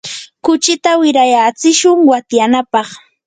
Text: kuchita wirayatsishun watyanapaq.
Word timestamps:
kuchita 0.45 0.91
wirayatsishun 1.01 1.99
watyanapaq. 2.09 2.87